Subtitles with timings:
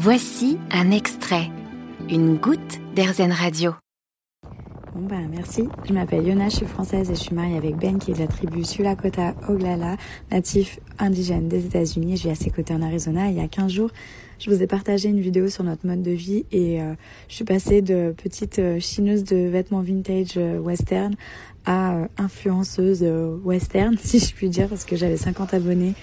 [0.00, 1.50] Voici un extrait,
[2.08, 3.74] une goutte d'Airzen Radio.
[4.94, 7.98] Bon bah merci, je m'appelle Yona, je suis française et je suis mariée avec Ben
[7.98, 9.96] qui est de la tribu Sulakota Oglala,
[10.30, 12.16] natif indigène des États-Unis.
[12.16, 13.28] Je vis à ses côtés en Arizona.
[13.28, 13.90] Il y a 15 jours,
[14.38, 16.94] je vous ai partagé une vidéo sur notre mode de vie et euh,
[17.28, 21.14] je suis passée de petite euh, chineuse de vêtements vintage euh, western
[21.66, 23.04] à influenceuse
[23.44, 25.94] western, si je puis dire, parce que j'avais 50 abonnés.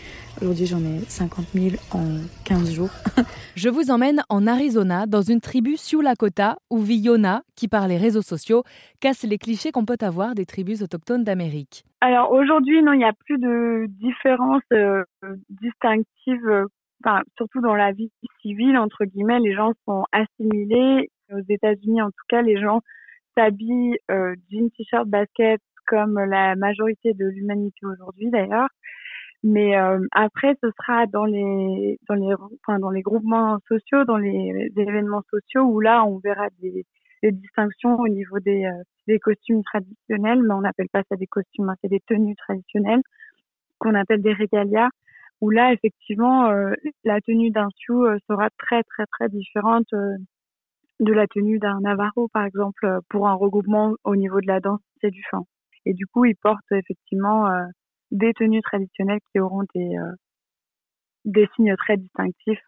[0.41, 2.04] Aujourd'hui, j'en ai 50 000 en
[2.43, 2.89] 15 jours.
[3.55, 7.88] je vous emmène en Arizona, dans une tribu Sioux Lakota, où vit Yona, qui par
[7.88, 8.63] les réseaux sociaux
[8.99, 11.84] casse les clichés qu'on peut avoir des tribus autochtones d'Amérique.
[12.05, 14.62] Alors aujourd'hui, non, il n'y a plus de différence
[15.50, 16.68] distinctive
[17.04, 21.10] Enfin, surtout dans la vie civile, entre guillemets, les gens sont assimilés.
[21.32, 22.82] Aux États-Unis, en tout cas, les gens
[23.36, 24.36] s'habillent euh,
[24.77, 28.70] t-shirt, basket, comme la majorité de l'humanité aujourd'hui d'ailleurs.
[29.44, 31.98] Mais euh, après, ce sera dans les
[33.02, 36.85] groupements sociaux, dans les, événements sociaux où là, on verra des,
[37.24, 41.27] des distinctions au niveau des, euh, des costumes traditionnels, mais on n'appelle pas ça des
[41.27, 43.02] costumes, hein, c'est des tenues traditionnelles
[43.80, 44.90] qu'on appelle des régalias
[45.41, 51.12] où là, effectivement, euh, la tenue d'un Sioux euh, sera très, très, très différente de
[51.13, 55.12] la tenue d'un Navarro, par exemple, pour un regroupement au niveau de la danse et
[55.12, 55.46] du chant.
[55.85, 57.50] Et du coup, ils portent effectivement
[58.12, 59.98] des tenues traditionnelles qui auront des,
[61.26, 62.66] des signes très distinctifs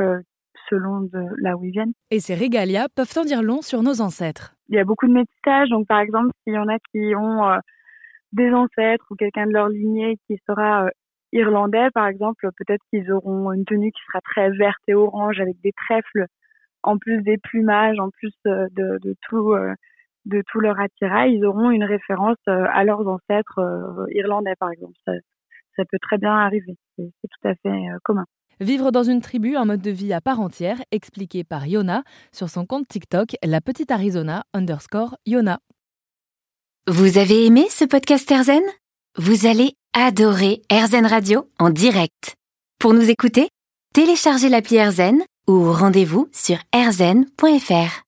[0.70, 1.94] selon de là où ils viennent.
[2.12, 4.56] Et ces régalias peuvent en dire long sur nos ancêtres.
[4.70, 7.60] Il y a beaucoup de métissage, donc par exemple, s'il y en a qui ont
[8.34, 10.90] des ancêtres ou quelqu'un de leur lignée qui sera
[11.32, 15.60] irlandais, par exemple, peut-être qu'ils auront une tenue qui sera très verte et orange avec
[15.62, 16.26] des trèfles,
[16.84, 19.74] en plus des plumages, en plus euh, de, de tout, euh,
[20.26, 24.96] de tout leur attirail, ils auront une référence euh, à leurs ancêtres irlandais, par exemple.
[25.06, 25.14] Ça,
[25.76, 26.76] ça, peut très bien arriver.
[26.98, 28.26] C'est tout à fait commun.
[28.60, 32.50] Vivre dans une tribu, un mode de vie à part entière, expliqué par Yona sur
[32.50, 35.60] son compte TikTok, la petite Arizona underscore Yona.
[36.88, 38.64] Vous avez aimé ce podcast Erzen
[39.18, 42.36] Vous allez adorer AirZen Radio en direct.
[42.80, 43.50] Pour nous écouter,
[43.94, 48.04] téléchargez l'appli AirZen ou rendez-vous sur airzen.fr.